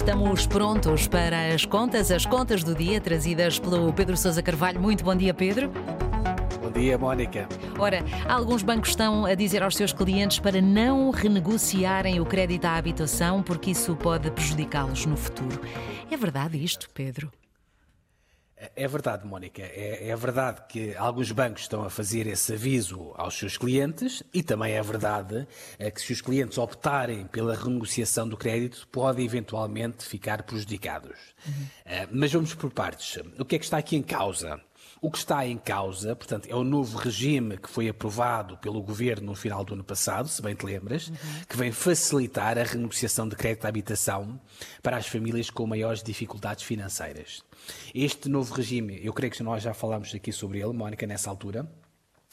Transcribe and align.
Estamos 0.00 0.46
prontos 0.46 1.06
para 1.06 1.52
as 1.52 1.66
contas, 1.66 2.10
as 2.10 2.24
contas 2.24 2.64
do 2.64 2.74
dia 2.74 2.98
trazidas 3.02 3.58
pelo 3.58 3.92
Pedro 3.92 4.16
Sousa 4.16 4.42
Carvalho. 4.42 4.80
Muito 4.80 5.04
bom 5.04 5.14
dia, 5.14 5.34
Pedro. 5.34 5.70
Bom 6.58 6.70
dia, 6.72 6.96
Mónica. 6.96 7.46
Ora, 7.78 8.02
alguns 8.26 8.62
bancos 8.62 8.88
estão 8.88 9.26
a 9.26 9.34
dizer 9.34 9.62
aos 9.62 9.76
seus 9.76 9.92
clientes 9.92 10.38
para 10.38 10.62
não 10.62 11.10
renegociarem 11.10 12.18
o 12.18 12.24
crédito 12.24 12.64
à 12.64 12.76
habitação 12.76 13.42
porque 13.42 13.72
isso 13.72 13.94
pode 13.94 14.30
prejudicá-los 14.30 15.04
no 15.04 15.18
futuro. 15.18 15.60
É 16.10 16.16
verdade 16.16 16.56
isto, 16.56 16.88
Pedro? 16.94 17.30
É 18.76 18.86
verdade, 18.86 19.26
Mónica. 19.26 19.62
É, 19.62 20.08
é, 20.08 20.16
verdade 20.16 20.62
que 20.68 20.94
alguns 20.96 21.32
bancos 21.32 21.62
estão 21.62 21.82
a 21.82 21.88
fazer 21.88 22.26
esse 22.26 22.52
aviso 22.52 23.12
aos 23.16 23.38
seus 23.38 23.56
clientes 23.56 24.22
e 24.34 24.42
também 24.42 24.74
é 24.74 24.82
verdade 24.82 25.46
é, 25.78 25.90
que 25.90 26.00
se 26.00 26.12
os 26.12 26.20
clientes 26.20 26.58
optarem 26.58 27.26
pela 27.26 27.54
renegociação 27.54 28.28
do 28.28 28.36
crédito, 28.36 28.86
podem 28.92 29.24
eventualmente 29.24 30.04
ficar 30.04 30.42
prejudicados. 30.42 31.16
Uhum. 31.46 31.66
É, 31.86 32.08
mas 32.12 32.32
vamos 32.32 32.52
por 32.52 32.70
partes. 32.70 33.18
O 33.38 33.44
que 33.46 33.56
é 33.56 33.58
que 33.58 33.64
está 33.64 33.78
aqui 33.78 33.96
em 33.96 34.02
causa? 34.02 34.60
O 35.00 35.10
que 35.10 35.16
está 35.16 35.46
em 35.46 35.56
causa, 35.56 36.14
portanto, 36.14 36.46
é 36.50 36.54
o 36.54 36.62
novo 36.62 36.98
regime 36.98 37.56
que 37.56 37.70
foi 37.70 37.88
aprovado 37.88 38.58
pelo 38.58 38.82
Governo 38.82 39.28
no 39.28 39.34
final 39.34 39.64
do 39.64 39.72
ano 39.72 39.82
passado, 39.82 40.28
se 40.28 40.42
bem 40.42 40.54
te 40.54 40.66
lembras, 40.66 41.08
uhum. 41.08 41.16
que 41.48 41.56
vem 41.56 41.72
facilitar 41.72 42.58
a 42.58 42.62
renegociação 42.62 43.26
de 43.26 43.34
crédito 43.34 43.64
à 43.64 43.68
habitação 43.68 44.38
para 44.82 44.98
as 44.98 45.06
famílias 45.06 45.48
com 45.48 45.66
maiores 45.66 46.02
dificuldades 46.02 46.64
financeiras. 46.64 47.42
Este 47.94 48.28
novo 48.28 48.52
regime, 48.52 49.00
eu 49.02 49.14
creio 49.14 49.32
que 49.32 49.42
nós 49.42 49.62
já 49.62 49.72
falámos 49.72 50.14
aqui 50.14 50.32
sobre 50.32 50.60
ele, 50.60 50.72
Mónica, 50.74 51.06
nessa 51.06 51.30
altura, 51.30 51.66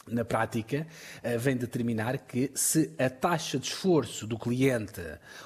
na 0.06 0.24
prática, 0.24 0.86
eh, 1.22 1.38
vem 1.38 1.56
determinar 1.56 2.18
que 2.18 2.50
se 2.54 2.94
a 2.98 3.08
taxa 3.08 3.58
de 3.58 3.66
esforço 3.66 4.26
do 4.26 4.38
cliente 4.38 5.02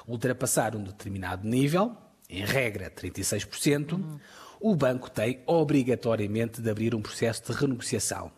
ultrapassar 0.07 0.75
um 0.75 0.83
determinado 0.83 1.47
nível, 1.47 1.95
em 2.29 2.43
regra 2.43 2.89
36%, 2.89 3.93
uhum 3.93 4.19
o 4.63 4.73
banco 4.73 5.11
tem 5.11 5.43
obrigatoriamente 5.45 6.61
de 6.61 6.69
abrir 6.69 6.95
um 6.95 7.01
processo 7.01 7.43
de 7.51 7.59
renegociação. 7.59 8.31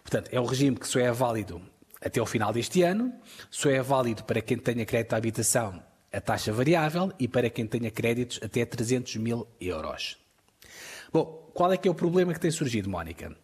Portanto, 0.00 0.30
é 0.30 0.40
um 0.40 0.44
regime 0.44 0.76
que 0.76 0.86
só 0.86 1.00
é 1.00 1.10
válido 1.10 1.60
até 2.00 2.22
o 2.22 2.24
final 2.24 2.52
deste 2.52 2.82
ano, 2.82 3.12
só 3.50 3.68
é 3.68 3.82
válido 3.82 4.22
para 4.22 4.40
quem 4.40 4.56
tenha 4.56 4.86
crédito 4.86 5.14
à 5.14 5.16
habitação 5.16 5.82
a 6.12 6.20
taxa 6.20 6.52
variável 6.52 7.12
e 7.18 7.26
para 7.26 7.50
quem 7.50 7.66
tenha 7.66 7.90
créditos 7.90 8.38
até 8.42 8.64
300 8.64 9.16
mil 9.16 9.46
euros. 9.60 10.16
Bom, 11.12 11.50
qual 11.52 11.72
é 11.72 11.76
que 11.76 11.88
é 11.88 11.90
o 11.90 11.94
problema 11.94 12.32
que 12.32 12.40
tem 12.40 12.50
surgido, 12.50 12.88
Mónica? 12.88 13.36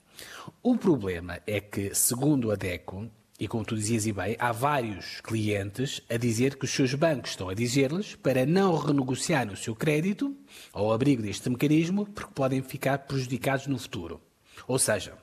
O 0.63 0.77
problema 0.77 1.41
é 1.45 1.61
que, 1.61 1.93
segundo 1.93 2.53
a 2.53 2.55
DECO, 2.55 3.11
e 3.43 3.49
como 3.49 3.65
tu 3.65 3.75
dizias 3.75 4.07
e 4.07 4.13
bem, 4.13 4.37
há 4.39 4.53
vários 4.53 5.21
clientes 5.21 6.01
a 6.09 6.17
dizer 6.17 6.55
que 6.55 6.65
os 6.65 6.71
seus 6.71 6.95
bancos 6.95 7.31
estão 7.31 7.49
a 7.49 7.55
dizer-lhes 7.55 8.15
para 8.15 8.47
não 8.47 8.77
renegociar 8.77 9.51
o 9.51 9.57
seu 9.57 9.75
crédito 9.75 10.33
ao 10.73 10.93
abrigo 10.93 11.21
deste 11.23 11.51
mecanismo, 11.51 12.07
porque 12.07 12.33
podem 12.33 12.63
ficar 12.63 12.99
prejudicados 12.99 13.67
no 13.67 13.77
futuro. 13.81 14.21
Ou 14.69 14.79
seja, 14.79 15.15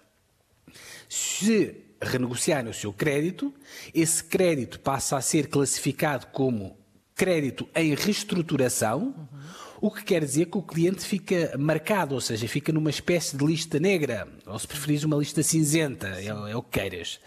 se 1.08 1.78
renegociarem 2.02 2.70
o 2.70 2.74
seu 2.74 2.92
crédito, 2.92 3.54
esse 3.94 4.22
crédito 4.22 4.82
passa 4.82 5.16
a 5.16 5.22
ser 5.22 5.48
classificado 5.48 6.28
como 6.28 6.78
crédito 7.16 7.70
em 7.74 7.96
reestruturação, 7.96 9.16
uhum. 9.18 9.40
o 9.80 9.90
que 9.90 10.04
quer 10.04 10.26
dizer 10.26 10.48
que 10.48 10.58
o 10.58 10.62
cliente 10.62 11.06
fica 11.06 11.56
marcado, 11.58 12.16
ou 12.16 12.20
seja, 12.20 12.50
fica 12.50 12.74
numa 12.74 12.90
espécie 12.90 13.38
de 13.38 13.46
lista 13.46 13.80
negra, 13.80 14.28
ou 14.46 14.60
se 14.60 14.68
preferires 14.68 15.06
uma 15.06 15.16
lista 15.16 15.42
cinzenta, 15.42 16.10
é, 16.20 16.26
é 16.26 16.56
o 16.58 16.62
que 16.62 16.82
queiras. 16.82 17.18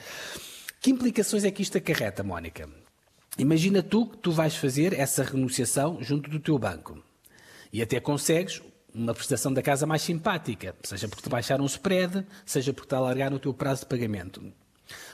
Que 0.82 0.90
implicações 0.90 1.44
é 1.44 1.50
que 1.52 1.62
isto 1.62 1.78
acarreta, 1.78 2.24
Mónica? 2.24 2.68
Imagina 3.38 3.84
tu 3.84 4.04
que 4.04 4.18
tu 4.18 4.32
vais 4.32 4.56
fazer 4.56 4.92
essa 4.92 5.22
renunciação 5.22 6.02
junto 6.02 6.28
do 6.28 6.40
teu 6.40 6.58
banco 6.58 7.00
e 7.72 7.80
até 7.80 8.00
consegues 8.00 8.60
uma 8.92 9.14
prestação 9.14 9.52
da 9.52 9.62
casa 9.62 9.86
mais 9.86 10.02
simpática, 10.02 10.74
seja 10.82 11.06
porque 11.06 11.22
te 11.22 11.28
baixaram 11.28 11.62
o 11.62 11.68
spread, 11.68 12.26
seja 12.44 12.72
porque 12.72 12.88
te 12.88 12.96
alargaram 12.96 13.36
o 13.36 13.38
teu 13.38 13.54
prazo 13.54 13.82
de 13.82 13.86
pagamento. 13.86 14.42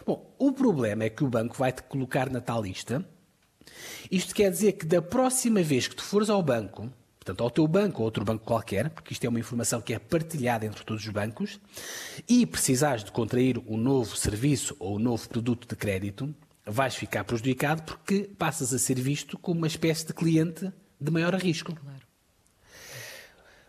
Bom, 0.07 0.35
o 0.39 0.53
problema 0.53 1.05
é 1.05 1.11
que 1.11 1.23
o 1.23 1.29
banco 1.29 1.55
vai 1.59 1.71
te 1.71 1.83
colocar 1.83 2.31
na 2.31 2.41
tal 2.41 2.63
lista. 2.63 3.07
Isto 4.11 4.35
quer 4.35 4.51
dizer 4.51 4.73
que 4.73 4.87
da 4.87 5.03
próxima 5.03 5.63
vez 5.63 5.87
que 5.87 5.97
tu 5.97 6.03
fores 6.03 6.31
ao 6.31 6.43
banco 6.43 6.91
portanto, 7.29 7.43
ao 7.43 7.51
teu 7.51 7.69
banco 7.69 8.01
ou 8.01 8.07
outro 8.07 8.25
banco 8.25 8.45
qualquer, 8.45 8.89
porque 8.89 9.13
isto 9.13 9.25
é 9.25 9.29
uma 9.29 9.39
informação 9.39 9.83
que 9.83 9.93
é 9.93 9.99
partilhada 9.99 10.65
entre 10.65 10.83
todos 10.83 11.05
os 11.05 11.11
bancos, 11.11 11.61
e 12.27 12.47
precisares 12.47 13.05
de 13.05 13.13
contrair 13.13 13.59
um 13.67 13.77
novo 13.77 14.17
serviço 14.17 14.75
ou 14.79 14.97
um 14.97 14.99
novo 14.99 15.29
produto 15.29 15.69
de 15.69 15.77
crédito, 15.77 16.35
vais 16.65 16.95
ficar 16.95 17.25
prejudicado 17.25 17.83
porque 17.83 18.31
passas 18.39 18.73
a 18.73 18.79
ser 18.79 18.99
visto 18.99 19.39
como 19.39 19.59
uma 19.59 19.67
espécie 19.67 20.07
de 20.07 20.15
cliente 20.15 20.73
de 20.99 21.11
maior 21.11 21.35
risco. 21.35 21.75
Claro. 21.75 22.09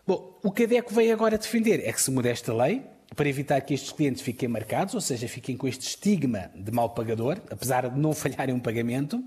Bom, 0.06 0.40
o 0.42 0.50
que 0.50 0.64
a 0.64 0.66
DECO 0.66 0.94
veio 0.94 1.12
agora 1.12 1.36
defender 1.36 1.86
é 1.86 1.92
que 1.92 2.00
se 2.00 2.10
mude 2.10 2.28
esta 2.28 2.54
lei 2.54 2.82
para 3.14 3.28
evitar 3.28 3.60
que 3.60 3.74
estes 3.74 3.92
clientes 3.92 4.22
fiquem 4.22 4.48
marcados, 4.48 4.94
ou 4.94 5.00
seja, 5.00 5.28
fiquem 5.28 5.56
com 5.56 5.68
este 5.68 5.86
estigma 5.86 6.50
de 6.54 6.72
mal 6.72 6.90
pagador, 6.90 7.38
apesar 7.50 7.90
de 7.90 7.98
não 7.98 8.12
falharem 8.14 8.54
um 8.54 8.60
pagamento, 8.60 9.22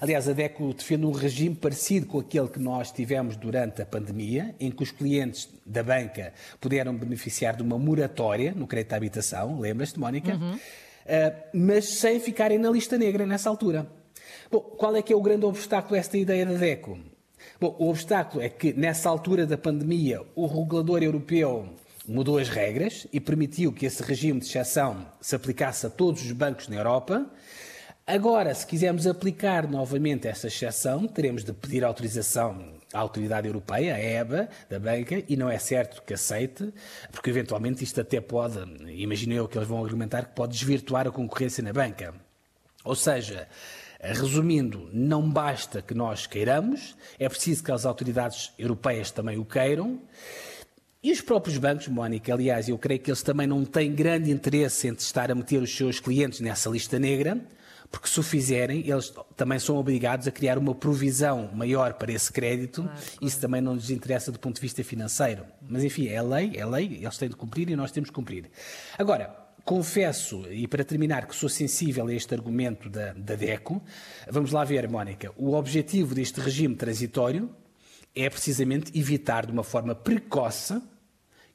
Aliás, 0.00 0.28
a 0.28 0.32
DECO 0.32 0.72
defende 0.72 1.04
um 1.04 1.12
regime 1.12 1.54
parecido 1.54 2.06
com 2.06 2.18
aquele 2.18 2.48
que 2.48 2.58
nós 2.58 2.90
tivemos 2.90 3.36
durante 3.36 3.82
a 3.82 3.86
pandemia, 3.86 4.54
em 4.58 4.70
que 4.70 4.82
os 4.82 4.90
clientes 4.90 5.48
da 5.66 5.82
banca 5.82 6.32
puderam 6.60 6.94
beneficiar 6.96 7.56
de 7.56 7.62
uma 7.62 7.78
moratória 7.78 8.52
no 8.52 8.66
crédito 8.66 8.92
à 8.92 8.96
habitação, 8.96 9.60
lembras-te, 9.60 9.98
Mónica? 9.98 10.34
Uhum. 10.34 10.54
Uh, 10.54 10.58
mas 11.52 11.86
sem 11.86 12.20
ficarem 12.20 12.58
na 12.58 12.70
lista 12.70 12.96
negra 12.96 13.26
nessa 13.26 13.48
altura. 13.50 13.90
Bom, 14.50 14.60
qual 14.60 14.94
é 14.96 15.02
que 15.02 15.12
é 15.12 15.16
o 15.16 15.20
grande 15.20 15.44
obstáculo 15.44 15.96
a 15.96 15.98
esta 15.98 16.16
ideia 16.16 16.46
da 16.46 16.54
DECO? 16.54 16.98
Bom, 17.60 17.76
o 17.78 17.88
obstáculo 17.88 18.42
é 18.42 18.48
que, 18.48 18.72
nessa 18.72 19.08
altura 19.08 19.46
da 19.46 19.58
pandemia, 19.58 20.22
o 20.34 20.46
regulador 20.46 21.02
europeu 21.02 21.68
mudou 22.06 22.38
as 22.38 22.48
regras 22.48 23.06
e 23.12 23.20
permitiu 23.20 23.72
que 23.72 23.86
esse 23.86 24.02
regime 24.02 24.40
de 24.40 24.46
exceção 24.46 25.06
se 25.20 25.34
aplicasse 25.34 25.86
a 25.86 25.90
todos 25.90 26.22
os 26.22 26.32
bancos 26.32 26.68
na 26.68 26.76
Europa. 26.76 27.26
Agora, 28.12 28.52
se 28.52 28.66
quisermos 28.66 29.06
aplicar 29.06 29.70
novamente 29.70 30.26
essa 30.26 30.48
exceção, 30.48 31.06
teremos 31.06 31.44
de 31.44 31.52
pedir 31.52 31.84
autorização 31.84 32.74
à 32.92 32.98
autoridade 32.98 33.46
europeia, 33.46 33.94
à 33.94 34.00
EBA, 34.00 34.48
da 34.68 34.80
banca, 34.80 35.22
e 35.28 35.36
não 35.36 35.48
é 35.48 35.56
certo 35.60 36.02
que 36.02 36.14
aceite, 36.14 36.74
porque 37.12 37.30
eventualmente 37.30 37.84
isto 37.84 38.00
até 38.00 38.20
pode, 38.20 38.58
imagino 38.88 39.34
eu 39.34 39.46
que 39.46 39.56
eles 39.56 39.68
vão 39.68 39.84
argumentar, 39.84 40.24
que 40.24 40.34
pode 40.34 40.58
desvirtuar 40.58 41.06
a 41.06 41.12
concorrência 41.12 41.62
na 41.62 41.72
banca. 41.72 42.12
Ou 42.82 42.96
seja, 42.96 43.46
resumindo, 44.00 44.90
não 44.92 45.30
basta 45.30 45.80
que 45.80 45.94
nós 45.94 46.26
queiramos, 46.26 46.96
é 47.16 47.28
preciso 47.28 47.62
que 47.62 47.70
as 47.70 47.86
autoridades 47.86 48.52
europeias 48.58 49.12
também 49.12 49.38
o 49.38 49.44
queiram. 49.44 50.00
E 51.00 51.12
os 51.12 51.20
próprios 51.20 51.58
bancos, 51.58 51.86
Mónica, 51.86 52.34
aliás, 52.34 52.68
eu 52.68 52.76
creio 52.76 52.98
que 52.98 53.08
eles 53.08 53.22
também 53.22 53.46
não 53.46 53.64
têm 53.64 53.94
grande 53.94 54.32
interesse 54.32 54.88
em 54.88 54.94
estar 54.94 55.30
a 55.30 55.34
meter 55.36 55.62
os 55.62 55.72
seus 55.72 56.00
clientes 56.00 56.40
nessa 56.40 56.68
lista 56.68 56.98
negra, 56.98 57.40
porque 57.90 58.08
se 58.08 58.20
o 58.20 58.22
fizerem, 58.22 58.88
eles 58.88 59.12
também 59.36 59.58
são 59.58 59.76
obrigados 59.76 60.28
a 60.28 60.30
criar 60.30 60.56
uma 60.56 60.74
provisão 60.74 61.50
maior 61.52 61.94
para 61.94 62.12
esse 62.12 62.32
crédito, 62.32 62.82
claro, 62.82 62.98
claro. 62.98 63.26
isso 63.26 63.40
também 63.40 63.60
não 63.60 63.74
lhes 63.74 63.90
interessa 63.90 64.30
do 64.30 64.38
ponto 64.38 64.54
de 64.54 64.60
vista 64.60 64.84
financeiro. 64.84 65.44
Mas 65.68 65.82
enfim, 65.82 66.06
é 66.06 66.22
lei, 66.22 66.52
é 66.54 66.64
lei, 66.64 67.00
eles 67.02 67.18
têm 67.18 67.28
de 67.28 67.34
cumprir 67.34 67.68
e 67.68 67.74
nós 67.74 67.90
temos 67.90 68.08
de 68.08 68.12
cumprir. 68.12 68.48
Agora, 68.96 69.34
confesso, 69.64 70.46
e 70.50 70.68
para 70.68 70.84
terminar, 70.84 71.26
que 71.26 71.34
sou 71.34 71.48
sensível 71.48 72.06
a 72.06 72.14
este 72.14 72.32
argumento 72.32 72.88
da, 72.88 73.12
da 73.12 73.34
DECO, 73.34 73.82
vamos 74.30 74.52
lá 74.52 74.64
ver, 74.64 74.88
Mónica, 74.88 75.32
o 75.36 75.54
objetivo 75.54 76.14
deste 76.14 76.40
regime 76.40 76.76
transitório 76.76 77.50
é 78.14 78.30
precisamente 78.30 78.96
evitar 78.96 79.46
de 79.46 79.52
uma 79.52 79.64
forma 79.64 79.94
precoce 79.94 80.80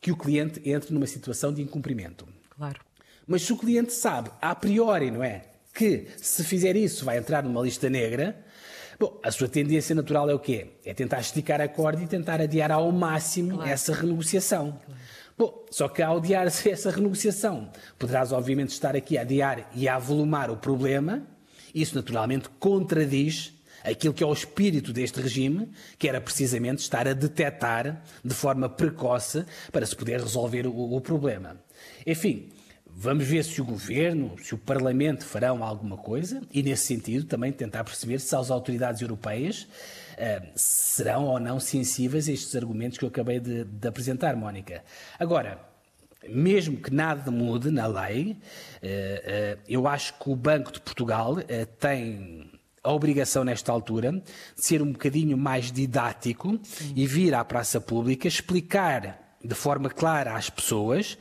que 0.01 0.11
o 0.11 0.17
cliente 0.17 0.61
entre 0.69 0.93
numa 0.93 1.07
situação 1.07 1.53
de 1.53 1.61
incumprimento. 1.61 2.27
Claro. 2.49 2.81
Mas 3.25 3.41
se 3.41 3.53
o 3.53 3.57
cliente 3.57 3.91
sabe, 3.93 4.29
a 4.41 4.53
priori, 4.53 5.09
não 5.11 5.23
é? 5.23 5.54
Que, 5.75 6.07
se 6.17 6.43
fizer 6.43 6.75
isso, 6.75 7.03
vai 7.03 7.17
entrar 7.17 7.43
numa 7.43 7.61
lista 7.61 7.89
negra, 7.89 8.35
bom, 8.97 9.19
a 9.21 9.29
sua 9.29 9.49
tendência 9.49 9.93
natural 9.93 10.29
é 10.29 10.33
o 10.33 10.39
quê? 10.39 10.67
É 10.85 10.93
tentar 10.93 11.19
esticar 11.19 11.59
a 11.59 11.67
corda 11.67 12.01
e 12.01 12.07
tentar 12.07 12.39
adiar 12.39 12.71
ao 12.71 12.91
máximo 12.91 13.55
claro. 13.55 13.69
essa 13.69 13.93
renegociação. 13.93 14.79
Claro. 14.85 15.01
Bom, 15.37 15.65
só 15.69 15.89
que 15.89 16.01
ao 16.01 16.17
adiar 16.17 16.47
essa 16.65 16.89
renegociação, 16.89 17.69
poderás 17.99 18.31
obviamente 18.31 18.69
estar 18.69 18.95
aqui 18.95 19.17
a 19.17 19.21
adiar 19.21 19.69
e 19.75 19.87
a 19.87 19.95
avolumar 19.95 20.49
o 20.49 20.55
problema, 20.55 21.27
isso 21.73 21.93
naturalmente 21.95 22.47
contradiz 22.57 23.53
aquilo 23.83 24.13
que 24.13 24.23
é 24.23 24.25
o 24.25 24.33
espírito 24.33 24.93
deste 24.93 25.21
regime, 25.21 25.69
que 25.99 26.07
era 26.07 26.19
precisamente 26.21 26.79
estar 26.79 27.07
a 27.07 27.13
detectar 27.13 28.01
de 28.23 28.33
forma 28.33 28.67
precoce 28.67 29.45
para 29.71 29.85
se 29.85 29.95
poder 29.95 30.21
resolver 30.21 30.65
o, 30.65 30.95
o 30.95 31.01
problema. 31.01 31.57
Enfim, 32.07 32.49
Vamos 32.97 33.27
ver 33.27 33.43
se 33.43 33.61
o 33.61 33.65
governo, 33.65 34.37
se 34.41 34.55
o 34.55 34.57
Parlamento 34.57 35.25
farão 35.25 35.61
alguma 35.61 35.97
coisa 35.97 36.41
e, 36.49 36.63
nesse 36.63 36.85
sentido, 36.85 37.25
também 37.25 37.51
tentar 37.51 37.83
perceber 37.83 38.19
se 38.19 38.33
as 38.33 38.49
autoridades 38.49 39.01
europeias 39.01 39.63
uh, 39.63 40.51
serão 40.55 41.25
ou 41.25 41.37
não 41.37 41.59
sensíveis 41.59 42.29
a 42.29 42.31
estes 42.31 42.55
argumentos 42.55 42.97
que 42.97 43.03
eu 43.03 43.09
acabei 43.09 43.37
de, 43.37 43.65
de 43.65 43.85
apresentar, 43.85 44.33
Mónica. 44.37 44.81
Agora, 45.19 45.59
mesmo 46.25 46.77
que 46.77 46.89
nada 46.89 47.29
mude 47.29 47.69
na 47.69 47.85
lei, 47.85 48.31
uh, 48.31 48.35
uh, 48.35 49.61
eu 49.67 49.89
acho 49.89 50.17
que 50.17 50.29
o 50.29 50.35
Banco 50.35 50.71
de 50.71 50.79
Portugal 50.79 51.35
tem 51.77 52.49
a 52.81 52.93
obrigação, 52.93 53.43
nesta 53.43 53.73
altura, 53.73 54.13
de 54.13 54.23
ser 54.55 54.81
um 54.81 54.93
bocadinho 54.93 55.37
mais 55.37 55.69
didático 55.69 56.57
Sim. 56.63 56.93
e 56.95 57.05
vir 57.05 57.33
à 57.33 57.43
praça 57.43 57.81
pública 57.81 58.25
explicar 58.25 59.37
de 59.43 59.53
forma 59.53 59.89
clara 59.89 60.35
às 60.35 60.49
pessoas 60.49 61.17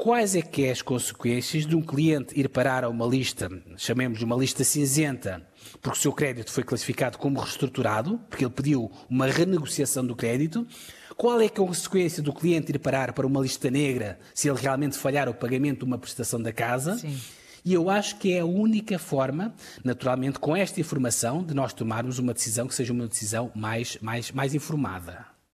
quais 0.00 0.34
é 0.34 0.40
que 0.40 0.64
é 0.64 0.70
as 0.70 0.80
consequências 0.80 1.66
de 1.66 1.76
um 1.76 1.82
cliente 1.82 2.38
ir 2.38 2.48
parar 2.48 2.84
a 2.84 2.88
uma 2.88 3.04
lista, 3.04 3.50
chamemos 3.76 4.22
uma 4.22 4.34
lista 4.34 4.64
cinzenta, 4.64 5.46
porque 5.82 5.98
o 5.98 6.00
seu 6.00 6.10
crédito 6.10 6.50
foi 6.50 6.64
classificado 6.64 7.18
como 7.18 7.38
reestruturado, 7.38 8.18
porque 8.30 8.42
ele 8.42 8.52
pediu 8.52 8.90
uma 9.10 9.26
renegociação 9.26 10.04
do 10.06 10.16
crédito. 10.16 10.66
Qual 11.18 11.38
é, 11.38 11.50
que 11.50 11.60
é 11.60 11.62
a 11.62 11.66
consequência 11.66 12.22
do 12.22 12.32
cliente 12.32 12.72
ir 12.72 12.78
parar 12.78 13.12
para 13.12 13.26
uma 13.26 13.42
lista 13.42 13.70
negra 13.70 14.18
se 14.34 14.48
ele 14.48 14.58
realmente 14.58 14.96
falhar 14.96 15.28
o 15.28 15.34
pagamento 15.34 15.80
de 15.80 15.84
uma 15.84 15.98
prestação 15.98 16.40
da 16.40 16.50
casa? 16.50 16.96
Sim. 16.96 17.20
E 17.62 17.74
eu 17.74 17.90
acho 17.90 18.16
que 18.16 18.32
é 18.32 18.40
a 18.40 18.46
única 18.46 18.98
forma, 18.98 19.54
naturalmente, 19.84 20.38
com 20.38 20.56
esta 20.56 20.80
informação, 20.80 21.44
de 21.44 21.52
nós 21.52 21.74
tomarmos 21.74 22.18
uma 22.18 22.32
decisão 22.32 22.66
que 22.66 22.74
seja 22.74 22.90
uma 22.90 23.06
decisão 23.06 23.52
mais, 23.54 23.98
mais, 24.00 24.30
mais 24.30 24.54
informada. 24.54 25.26